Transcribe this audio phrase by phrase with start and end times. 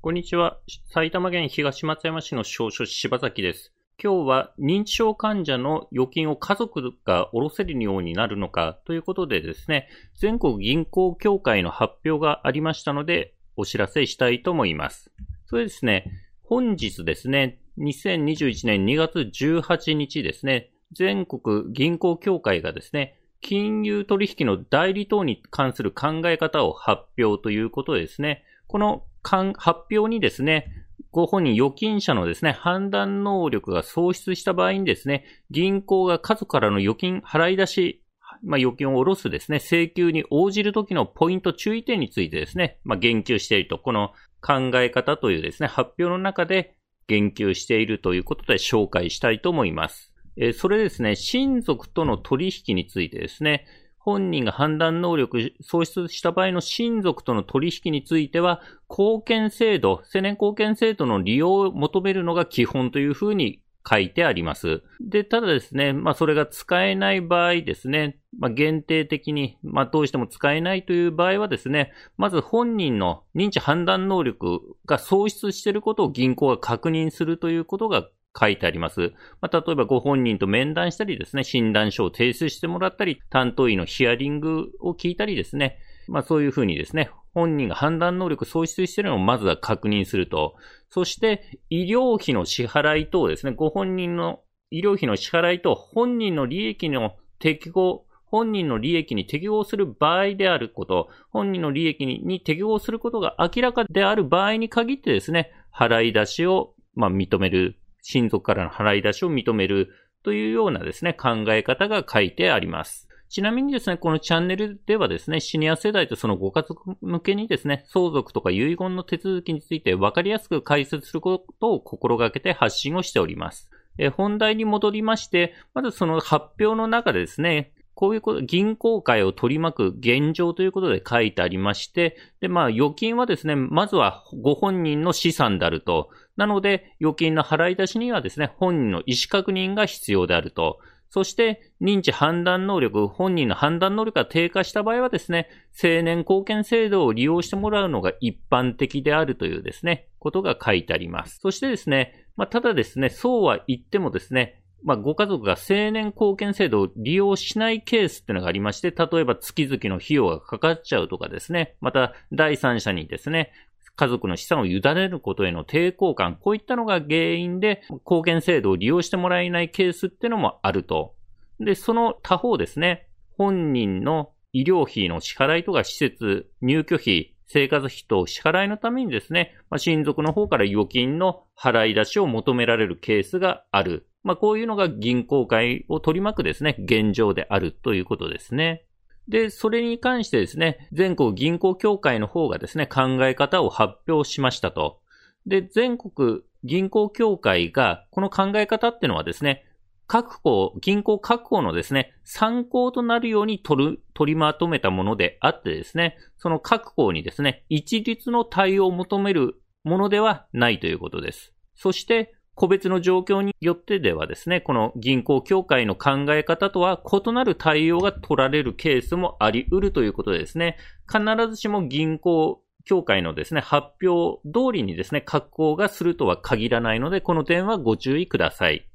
[0.00, 0.60] こんにちは。
[0.94, 3.72] 埼玉県東松山市の少書柴崎です。
[4.00, 15.10] 今日は認知症患者の預金を家族が下ろせるようになるのかということでですね、全国銀行協会の発表がありましたので、お知らせしたいと思います。
[15.46, 16.12] それですね、
[16.44, 30.72] 本日ですね、2021年2月18日ですね、全国銀行協会がですね、金融取引の代理等に関する考え方を発表ということですね、この発表にですね、
[31.10, 38.04] ご本人預金者のですね、判断能力が喪失した場合にですね、銀行が家族からの預金払い出し、
[38.42, 46.76] まあ、預金を下ろすですね、請求に応じるときのポイント注意点についてですね、まあ、言及していると、この考え方というですね、発表の中で
[47.08, 50.14] 言及しているということで紹介したいと思います。
[50.36, 53.66] えそれですね、親族との取引についてですね、
[54.08, 64.82] 本人が判断能力喪失した場合の親族との取引については、貢献制度、青年貢献制度の利用を求めるのが基本というふうに書いてあります。
[64.98, 79.12] で、ただですね、まあそれが使えない場合ですね、まあ限定的に、まあどうしても使えないという場合はですね、まず本人の認知判断能力が喪失していることを銀行が確認するということが書いてあります。
[79.40, 90.56] まあ、例えばご本人と面談したりですね、診断書を提出してもらったり、担当医のヒアリングを聞いたりですね、まあそういうふうにですね、本人が判断能力喪失しているのをまずは確認すると。
[90.90, 109.90] そして、医療費の支払い等ですね、ご本人の医療費の支払いと本人の利益の適合、本人の利益に適合する場合であること、本人の利益に適合することが明らかである場合に限ってですね、払い出しを、まあ、認める親族からの払い出しを認める
[110.22, 113.08] というようなですね、考え方が書いてあります。
[113.28, 123.70] ちなみにですね、このチャンネルではですね、シニア世代とそのご家族向けにですね、相続とか遺言の手続きについて分かりやすく解説することを心がけて発信をしております。
[123.98, 136.08] え本題に戻りまして、まずその発表の中でですね、こういうこと、銀行界を取り巻く現状ということで書いてありまして、で、まあ、預金はですね、まずはご本人の資産であると。
[136.36, 140.78] なので、預金の払い出しにはですね、本人の意思確認が必要であると。
[141.10, 145.48] そして、認知判断能力、本人の判断能力が低下した場合はですね、
[145.82, 151.40] 青年貢献制度を利用してもらうのが一般的であるというですね、ことが書いてあります。
[151.42, 163.52] そしてですね、まあ、ただですね、そうは言ってもですね、まあ、ご家族が青年貢献制度を利用しないケースっていうのがありまして、例えば月々の費用がかかっちゃうとかですね、また第三者にですね、
[163.96, 171.14] 家族の資産を委ねることへの抵抗感、こういったのが原因で貢献制度を利用してもらえないケースっていうのもあると。
[171.58, 184.07] で、その他方ですね、本人の医療費の支払いとか施設、入居費、生活費と支払いのためにですね、まあ、親族の方から預金の払い出しを求められるケースがある。
[184.22, 188.84] まあ、こういうのが銀行界を取り巻くですね、現状であるということですね。
[189.28, 195.00] で、それに関してですね、全国銀行協会の方がですね、考え方を発表しましたと。
[195.46, 199.64] で、全国銀行協会が、この考え方っていうのはですね、
[200.06, 211.52] 各行、銀行各行のですね、参考となるように取る、取りまとめたものであってですね、その各行にですね、一律の対応を求めるものではないということです。
[211.74, 220.76] そして、個別の状況によってではですね、この銀行協会の考え方とは異なる対応が取られるケースもあり得るということでですね、
[221.06, 228.88] 必ずしも銀行協会のですね、発表通りにですね、格好がするとは限らないので、この点はご注意ください。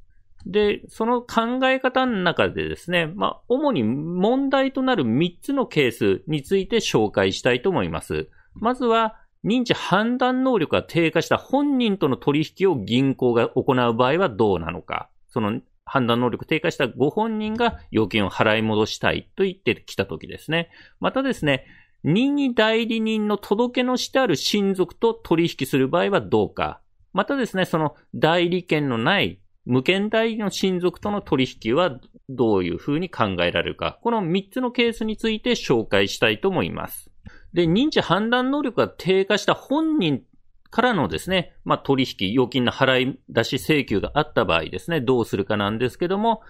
[0.46, 8.30] で、その考え方の中でですね、まあ、主に問題となる3つのケースについて紹介したいと思います。
[8.56, 15.10] まずは、認知判断能力が低下した本人との取引を銀行が行う場合はどうなのか。
[15.30, 20.70] その判断能力低下したご本人が預金を払い戻したいと言ってきたときですね。
[21.00, 21.66] またですね、
[22.04, 26.80] 任意代理人の届けのしてある親族と取引する場合はどうか。
[27.14, 34.00] またですね、その代理権のない無権代理の親族との取引はどういうふうに考えられるか。
[34.02, 37.10] この3つのケースについて紹介したいと思います。
[37.54, 40.24] で、認知判断能力が低下した本人
[40.70, 46.42] からのですね、まあ、取引、預金の払い出し請求があった場合ですね、どうするかなんですけども、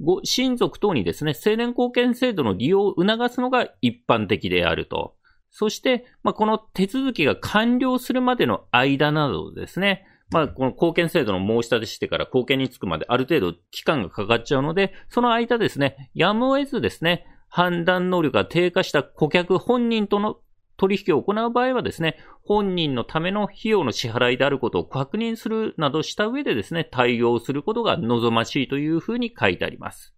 [0.00, 5.16] ご親族等にですね、青年貢献制度の利用を促すのが一般的であると。
[5.50, 20.38] そして、まあ、この手続きが完了するまでの間などですね、まあ、この貢献制度の申し立てしてから貢献につくまである程度期間がかかっちゃうので、その間ですね、やむを得ずですね、判断能力が低下した顧客本人との
[20.76, 30.14] 取引を行う場合はですね、本人のための費用の支払いであることを確認するなどした上でですね、対応することが望ましいというふうに書いてあります。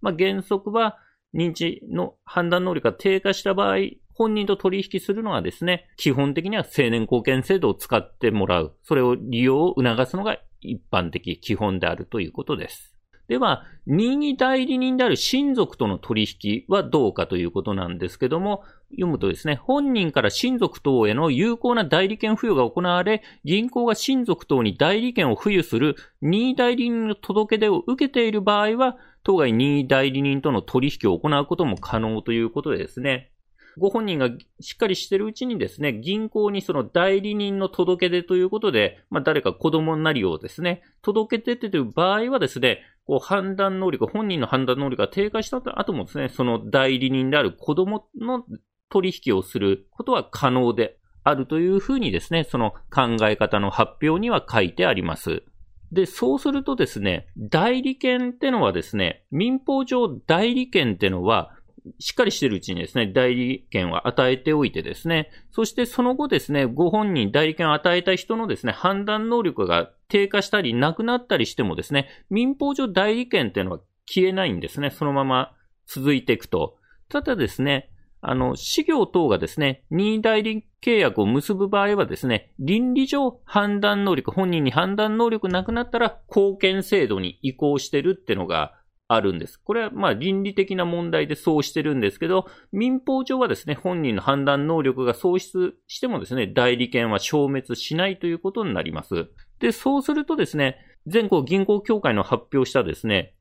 [0.00, 0.98] まあ、原則は、
[1.34, 3.76] 認知の判断能力が低下した場合、
[4.14, 8.76] 本人と取引するのはですね、基本的には青年貢献制度を使ってもらう。
[8.82, 12.97] それを利用を促すのが一般的、基本であるということです。
[13.28, 33.30] では、任意代理人である親族との取引はどうかということなんですけども、読むとですね、本人から親族等への有効な代理権付与が行われ、銀行が親族等に代理権を付与する任意代理人の届け出を受けている場合は、当該任意代理人との取引を行うことも可能ということでですね、
[33.76, 34.30] ご本人が
[34.60, 48.44] しっかりしてるうちにですね、銀行にその代理人の届け出ということで、まあ誰か子供になりをですね、届け出てる場合はですね、こう判断能力、本人の判断能力が低下した後もですね、その代理人である子供の
[48.90, 55.42] 取引をすることは可能であるというふうにですね、その考え方の発表には書いてあります。
[55.90, 61.52] で、そうするとですね、代理権ってのはですね、民法上代理権ってのは、
[61.98, 74.90] しっかりしてるうちにですね、代理権を与えておいてですね、そしてその後ですね、ご本人代理権を与えた人のですね、判断能力が低下したり、なくなったりしてもですね、民法上代理権っていうのは消えないんですね。
[74.90, 75.52] そのまま
[75.86, 76.76] 続いていくと。
[77.08, 77.90] ただですね、
[78.20, 88.77] あの、事業等がですね、任意代理契約を結ぶ場合はですね、倫理上判断能力、本人に判断能力なくなったら、貢献制度に移行してるってのが
[89.08, 89.58] あるんです。
[89.58, 99.28] これはまあ倫理的な問題でそうしてるんですけど、民法上はですね、本人の判断能力が喪失してもですね、代理権は消滅しないということになります。
[99.60, 100.76] で、そうするとですね、
[101.06, 103.34] 全国銀行協会の発表したですね、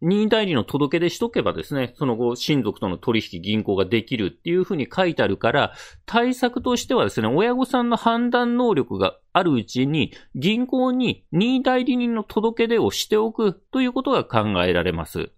[0.00, 5.72] 任意代理の届け出しとけばですね、その後、親族との取引銀行ができるっていうふうに書いてあるから、
[6.06, 15.30] 対策としてはですね、親御さんの判断能力があるうちに、銀行に任意代理人の届け出をしておくということが考えられます。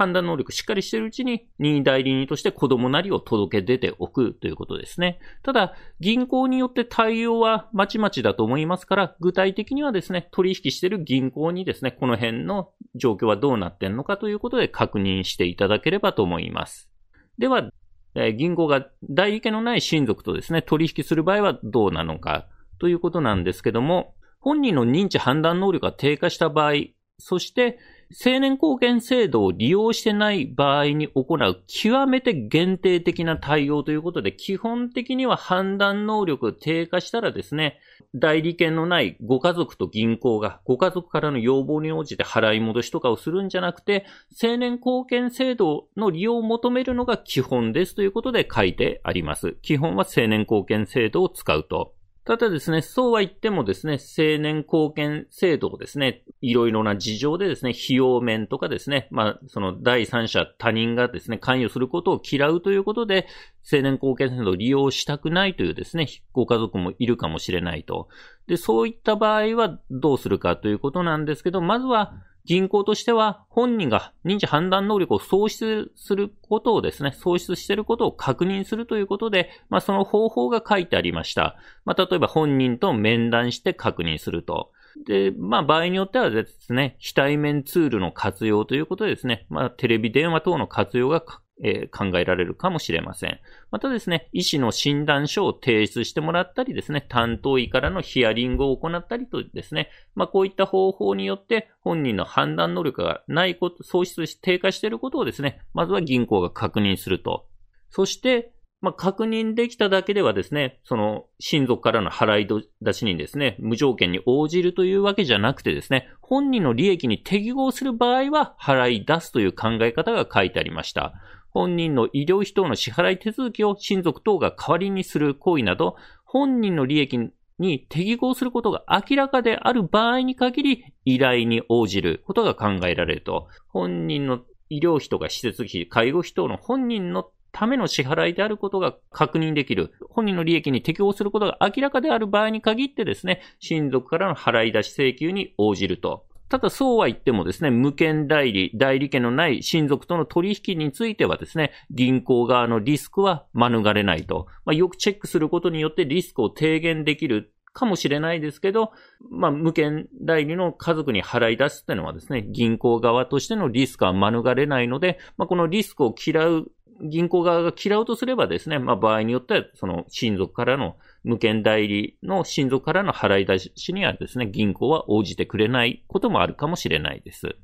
[0.00, 5.18] 判断能力しっかりしているうちに任意代理人として子供なりを届け出ておくということですね。
[5.42, 16.90] ただ、銀行によって対応はまちまちだと思いますから、具体的にはですね、取引している銀行にですね、この辺の状況はどうなってんのかということで確認していただければと思います。
[17.36, 17.70] では、
[18.14, 22.48] え銀行が代理権のない親族とですね、取引する場合はどうなのか
[22.78, 26.72] ということなんですけども、本人の認知判断能力が低下した場合、
[27.18, 27.78] そして
[28.12, 37.78] 青年貢献制度を利用してない場合に行う極めて限定的な対応ということで、基本的には判断能力低下したらですね、
[38.16, 44.04] 代理権のないご家族と銀行がご家族からの要望に応じて払い戻しとかをするんじゃなくて、
[44.42, 49.56] 青年貢献制度の利用を求めるのが基本ですということで書いてあります。
[49.62, 51.94] 基本は青年貢献制度を使うと。
[52.24, 63.26] ただですね、そうは言ってもですね、青年貢献制度をですね、いろいろな事情でですね、費用面とかですね、まあ、その第三者、他人がですね、関与することを嫌うということで、
[63.72, 68.08] 青年貢献制度を利用したくないというですね、ご家族もいるかもしれないと。
[68.46, 72.14] で、そういった場合はどうするかということなんですけど、まずは、
[72.44, 81.56] 銀行としては本人が認知判断能力を喪失することをですね、喪失していることを確認するということで、まあその方法が書いてありました。
[81.84, 84.72] まあ例えば本人と面談して確認すると。
[85.06, 91.24] で、まあ場合によってはですね、非対面ツールの活用ということでですね、まあテレビ電話等の活用が
[91.62, 93.40] えー、考えられるかもしれません。
[93.70, 107.46] またですね、医師の診断書を提出してもらったりですね、担当医からのヒアリングを行ったりとですね、まあこういった方法によって本人の判断能力がないこと、喪失し低下していることをですね、まずは銀行が確認すると。
[107.90, 121.14] そして、まあ、確認できただけではですね、その親族からの払い出しにですね、無条件に応じるというわけじゃなくてですね、本人の利益に適合する場合は払い出すという考え方が書いてありました。
[121.50, 127.18] 本人の医療費等の支払い手続きを親族等が代わりにする行為など、本人の利益
[127.58, 133.48] に適合することが明らかである場合に限り、依頼に応じることが考えられると。
[133.68, 139.92] 本人の医療費とか施設費、介護費等の本人のための支払いであることが確認できる。
[140.08, 146.24] 本人の利益に適応することが明らかである場合に限ってですね、親族からの払い出し請求に応じると。
[146.50, 154.48] ただそうは言ってもですね、無権代理、代理権のない親族との取引についてはですね、銀行側のリスクは免れないと。
[154.64, 158.90] まあ、よくチェックすることによってリスクを低減できるかもしれないですけど、
[159.30, 177.56] まあ、無権代理の家族に払い出すっていうのはですね、銀行側としてのリスクは免れないので、まあ、このリスクを嫌う銀行側が嫌うとすればですね、まあ場合によっては、その親族からの、無権代理の親族からの払い出しにはですね、銀行は応じてくれないこともあるかもしれないです。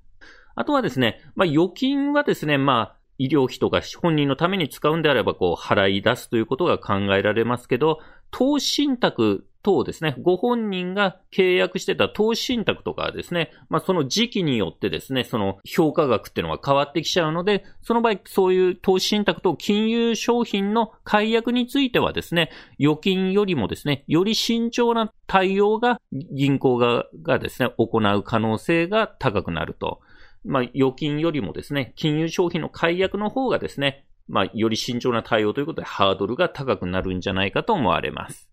[0.54, 8.00] あとはですね、まあ預金はですね、まあ医療費とか本人のために使うんであれば、こう、払い出すということが考えられますけど、
[8.30, 30.00] 投資信託等ですね、ご本人が契約してた投資信託とかですね、まあその時期によってですね、その評価額っていうのが変わってきちゃうので、その場合、そういう投資信託と金融商品の解約についてはですね、預金よりもですね、より慎重な対応が銀行側がですね、行う可能性が高くなると。
[30.44, 38.49] まあ、預金よりもですね、金融商品の解約の方がですね、まあ、より慎重な対応ということでハードルが高くなるんじゃないかと思われます。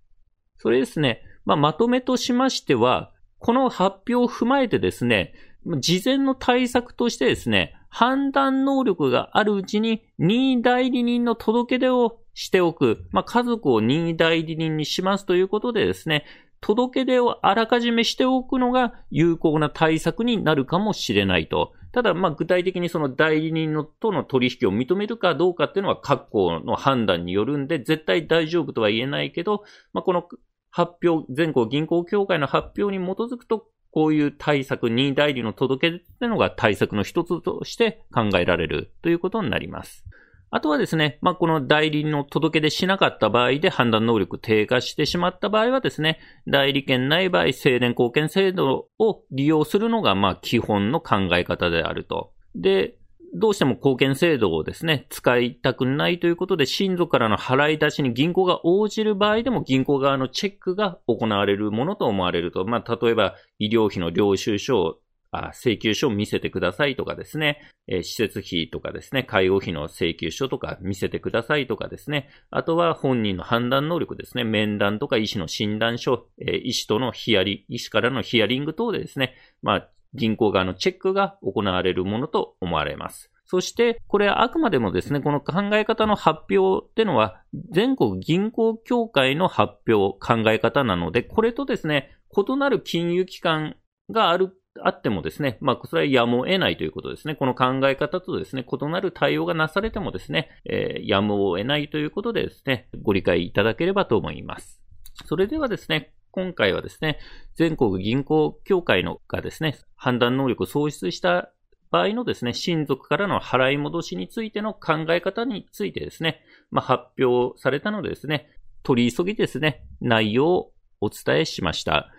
[0.63, 5.34] それですね、まあ、まとめとしましては、この発表を踏まえてですね、
[5.77, 13.03] 事前の対策としてですね、判断能力があるうちに任意代理人の届け出をしておく。
[13.12, 16.24] まあ、家族を任意代理人にしますということでですね、
[16.62, 21.74] 届け出をあらかじめしておくのが有効な対策になるかもしれないと。
[21.91, 30.27] ただ、ま、具体的にその代理人のとの取引を認めるかどうかっていうのは各校の判断によるんで、絶対大丈夫とは言えないけど、まあ、この
[30.75, 40.03] 発表、全国銀行協会の発表に基づくと、こういう対策、任意代理の届け出ってのが対策の一つとして考えられるということになります。
[40.50, 52.34] あとはですね、まあ、この代理の届け出しなかった場合で判断能力低下してしまった場合はですね、代理権ない場合、青年貢献制度を利用するのが、ま、基本の考え方であると。
[52.56, 52.98] で、
[53.35, 62.63] どうしても貢献制度をですね、使いたくないということで、親族からの払い出しに銀行が応じる場合でも銀行側のチェックが行われるものと思われると。
[62.65, 64.99] まあ、例えば、医療費の領収書を
[65.33, 83.32] あ請求書を見せてくださいとかですね、えー、施設費とかですね、介護費の請求書とか見せてくださいとかですね、あとは本人の判断能力ですね、面談とか医師の診断書、えー、医師とのヒアリ、医師からのヒアリング等でですね、まあ、銀行側のチェックが行われるものと思われます。
[83.46, 87.41] そして、これはあくまでもですね、この考え方の発表ってのは、
[87.72, 93.75] 全国銀行協会の発表、考え方なので、これとですね、異なる金融機関
[94.10, 97.36] があるあってもですね、まあ、それはやむを得ないということですね。
[97.36, 104.82] この考え方とですね、異なる対応がなされてもですね、えー、やむを得ないということでですね、ご理解いただければと思います。
[105.25, 107.19] それではですね、今回はですね、
[107.55, 111.51] 全国銀行協会のがですね、判断能力を喪失した
[111.91, 118.49] 場合のですね、親族からの払い戻しについての考え方についてですね、まあ、発表されたのでですね、
[118.81, 120.71] 取り急ぎですね、内容を
[121.01, 122.11] お伝えしました。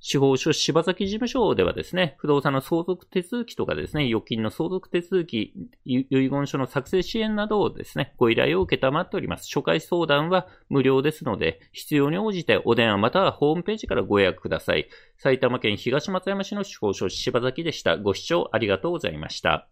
[0.00, 5.52] 司法書柴崎事務所ではですね、不動産の相続手続きとかですね、預金の相続手続き、
[5.84, 9.48] 遺言書の作成支援などをですね、ご依頼を受けたまっております。
[9.52, 14.88] 初回相談は無料ですので、必要に応じてお電話またはホームページからご予約ください。
[15.18, 17.96] 埼玉県東松山市の司法書柴崎でした。
[17.96, 19.68] ご視聴ありがとうございました。